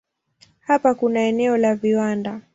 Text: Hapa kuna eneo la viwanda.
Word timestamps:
Hapa 0.59 0.95
kuna 0.95 1.19
eneo 1.21 1.57
la 1.57 1.75
viwanda. 1.75 2.41